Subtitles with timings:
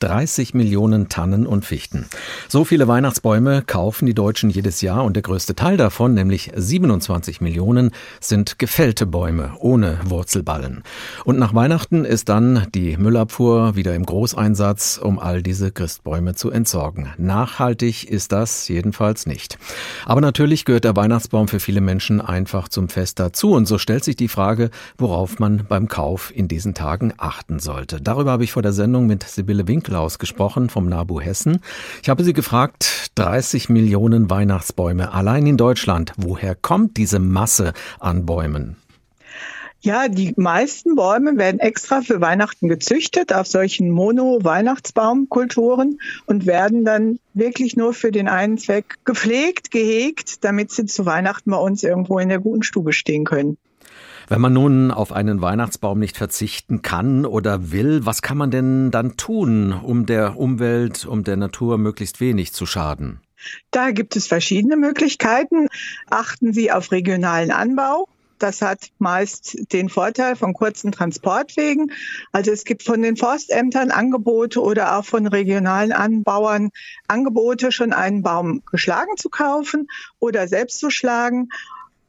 [0.00, 2.06] 30 Millionen Tannen und Fichten.
[2.48, 7.40] So viele Weihnachtsbäume kaufen die Deutschen jedes Jahr und der größte Teil davon, nämlich 27
[7.40, 10.82] Millionen, sind gefällte Bäume ohne Wurzelballen.
[11.24, 16.50] Und nach Weihnachten ist dann die Müllabfuhr wieder im Großeinsatz, um all diese Christbäume zu
[16.50, 17.12] entsorgen.
[17.16, 19.58] Nachhaltig ist das jedenfalls nicht.
[20.04, 24.04] Aber natürlich gehört der Weihnachtsbaum für viele Menschen einfach zum Fest dazu und so stellt
[24.04, 28.00] sich die Frage, worauf man beim Kauf in diesen Tagen achten sollte.
[28.00, 31.60] Darüber habe ich vor der Sendung mit Sibylle Winklaus gesprochen vom NABU Hessen.
[32.02, 36.12] Ich habe sie gefragt, 30 Millionen Weihnachtsbäume allein in Deutschland.
[36.16, 38.74] Woher kommt diese Masse an Bäumen?
[39.80, 47.20] Ja, die meisten Bäume werden extra für Weihnachten gezüchtet auf solchen Mono-Weihnachtsbaumkulturen und werden dann
[47.34, 52.18] wirklich nur für den einen Zweck gepflegt, gehegt, damit sie zu Weihnachten bei uns irgendwo
[52.18, 53.56] in der guten Stube stehen können.
[54.28, 58.90] Wenn man nun auf einen Weihnachtsbaum nicht verzichten kann oder will, was kann man denn
[58.90, 63.20] dann tun, um der Umwelt, um der Natur möglichst wenig zu schaden?
[63.70, 65.68] Da gibt es verschiedene Möglichkeiten.
[66.10, 68.08] Achten Sie auf regionalen Anbau.
[68.38, 71.92] Das hat meist den Vorteil von kurzen Transportwegen.
[72.32, 76.70] Also es gibt von den Forstämtern Angebote oder auch von regionalen Anbauern
[77.08, 79.86] Angebote, schon einen Baum geschlagen zu kaufen
[80.18, 81.48] oder selbst zu schlagen.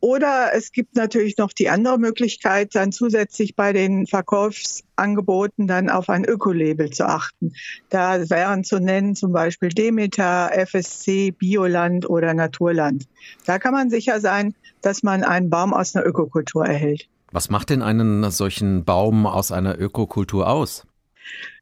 [0.00, 6.10] Oder es gibt natürlich noch die andere Möglichkeit, dann zusätzlich bei den Verkaufsangeboten dann auf
[6.10, 7.54] ein Ökolabel zu achten.
[7.88, 13.06] Da wären zu nennen zum Beispiel Demeter, FSC, Bioland oder Naturland.
[13.46, 17.08] Da kann man sicher sein, dass man einen Baum aus einer Ökokultur erhält.
[17.32, 20.86] Was macht denn einen solchen Baum aus einer Ökokultur aus?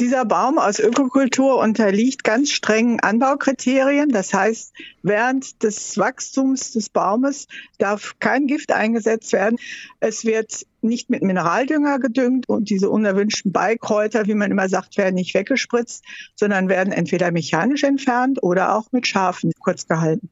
[0.00, 4.10] Dieser Baum aus Ökokultur unterliegt ganz strengen Anbaukriterien.
[4.10, 7.48] Das heißt, während des Wachstums des Baumes
[7.78, 9.58] darf kein Gift eingesetzt werden.
[9.98, 15.16] Es wird nicht mit Mineraldünger gedüngt und diese unerwünschten Beikräuter, wie man immer sagt, werden
[15.16, 16.04] nicht weggespritzt,
[16.36, 20.30] sondern werden entweder mechanisch entfernt oder auch mit Schafen kurz gehalten.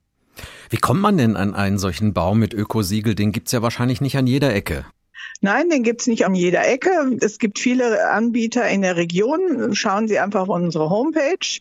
[0.71, 3.15] Wie kommt man denn an einen solchen Baum mit Ökosiegel?
[3.15, 4.85] Den gibt's ja wahrscheinlich nicht an jeder Ecke.
[5.41, 7.17] Nein, den gibt's nicht an jeder Ecke.
[7.21, 9.75] Es gibt viele Anbieter in der Region.
[9.75, 11.61] Schauen Sie einfach auf unsere Homepage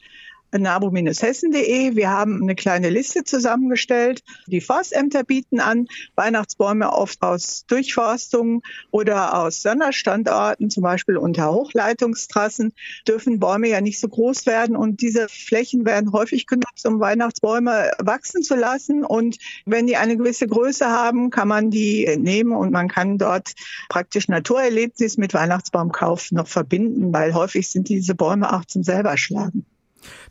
[0.59, 1.95] nabo-hessen.de.
[1.95, 4.23] Wir haben eine kleine Liste zusammengestellt.
[4.47, 8.61] Die Forstämter bieten an, Weihnachtsbäume oft aus Durchforstungen
[8.91, 12.73] oder aus Sonderstandorten, zum Beispiel unter Hochleitungstrassen,
[13.07, 17.91] dürfen Bäume ja nicht so groß werden und diese Flächen werden häufig genutzt, um Weihnachtsbäume
[17.99, 19.03] wachsen zu lassen.
[19.03, 23.53] Und wenn die eine gewisse Größe haben, kann man die nehmen und man kann dort
[23.89, 29.65] praktisch Naturerlebnis mit Weihnachtsbaumkauf noch verbinden, weil häufig sind diese Bäume auch zum selberschlagen.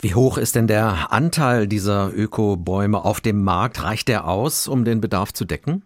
[0.00, 3.82] Wie hoch ist denn der Anteil dieser Ökobäume auf dem Markt?
[3.82, 5.82] Reicht der aus, um den Bedarf zu decken?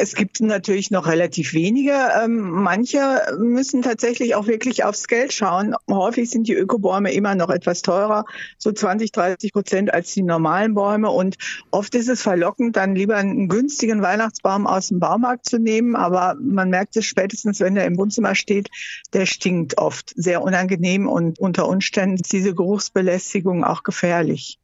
[0.00, 1.92] Es gibt natürlich noch relativ wenige.
[2.22, 5.74] Ähm, manche müssen tatsächlich auch wirklich aufs Geld schauen.
[5.90, 8.24] Häufig sind die Ökobäume immer noch etwas teurer,
[8.58, 11.10] so 20, 30 Prozent als die normalen Bäume.
[11.10, 11.36] Und
[11.72, 15.96] oft ist es verlockend, dann lieber einen günstigen Weihnachtsbaum aus dem Baumarkt zu nehmen.
[15.96, 18.68] Aber man merkt es spätestens, wenn er im Wohnzimmer steht,
[19.12, 24.60] der stinkt oft sehr unangenehm und unter Umständen ist diese Geruchsbelästigung auch gefährlich.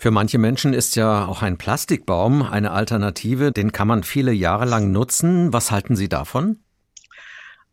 [0.00, 4.64] Für manche Menschen ist ja auch ein Plastikbaum eine Alternative, den kann man viele Jahre
[4.64, 5.52] lang nutzen.
[5.52, 6.60] Was halten Sie davon?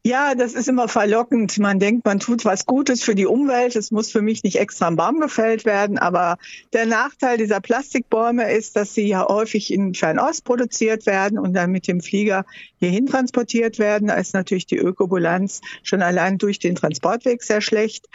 [0.08, 1.58] Ja, das ist immer verlockend.
[1.60, 3.76] Man denkt, man tut was Gutes für die Umwelt.
[3.76, 5.98] Es muss für mich nicht extra ein Baum gefällt werden.
[6.00, 6.38] Aber
[6.74, 11.72] der Nachteil dieser Plastikbäume ist, dass sie ja häufig in Fernost produziert werden und dann
[11.72, 12.46] mit dem Flieger
[12.80, 14.10] hierhin transportiert werden.
[14.10, 18.08] Da ist natürlich die Ökobilanz schon allein durch den Transportweg sehr schlecht.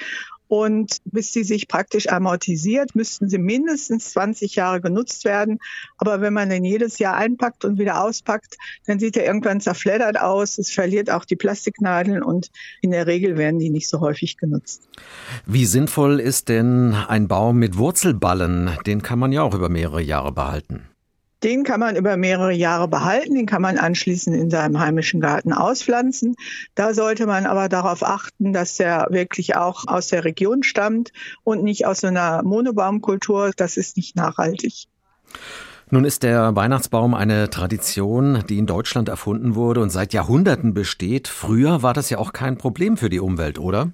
[0.50, 5.60] Und bis sie sich praktisch amortisiert, müssten sie mindestens 20 Jahre genutzt werden.
[5.96, 10.20] Aber wenn man den jedes Jahr einpackt und wieder auspackt, dann sieht er irgendwann zerfleddert
[10.20, 10.58] aus.
[10.58, 12.50] Es verliert auch die Plastiknadeln und
[12.80, 14.88] in der Regel werden die nicht so häufig genutzt.
[15.46, 18.76] Wie sinnvoll ist denn ein Baum mit Wurzelballen?
[18.86, 20.89] Den kann man ja auch über mehrere Jahre behalten.
[21.42, 25.52] Den kann man über mehrere Jahre behalten, den kann man anschließend in seinem heimischen Garten
[25.52, 26.36] auspflanzen.
[26.74, 31.12] Da sollte man aber darauf achten, dass er wirklich auch aus der Region stammt
[31.42, 33.52] und nicht aus so einer Monobaumkultur.
[33.56, 34.86] Das ist nicht nachhaltig.
[35.92, 41.26] Nun ist der Weihnachtsbaum eine Tradition, die in Deutschland erfunden wurde und seit Jahrhunderten besteht.
[41.26, 43.90] Früher war das ja auch kein Problem für die Umwelt, oder?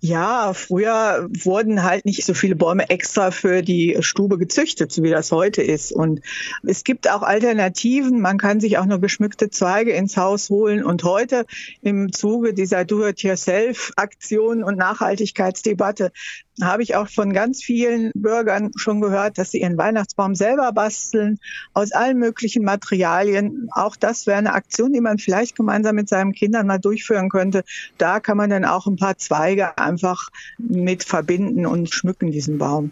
[0.00, 5.10] Ja, früher wurden halt nicht so viele Bäume extra für die Stube gezüchtet, so wie
[5.10, 5.90] das heute ist.
[5.90, 6.20] Und
[6.62, 8.20] es gibt auch Alternativen.
[8.20, 10.84] Man kann sich auch nur geschmückte Zweige ins Haus holen.
[10.84, 11.46] Und heute
[11.80, 16.12] im Zuge dieser Do-it-yourself-Aktion und Nachhaltigkeitsdebatte
[16.62, 21.38] habe ich auch von ganz vielen Bürgern schon gehört, dass sie ihren Weihnachtsbaum selber basteln
[21.74, 23.68] aus allen möglichen Materialien.
[23.72, 27.64] Auch das wäre eine Aktion, die man vielleicht gemeinsam mit seinen Kindern mal durchführen könnte.
[27.98, 32.90] Da kann man dann auch ein paar Zweige einfach mit verbinden und schmücken diesen Baum.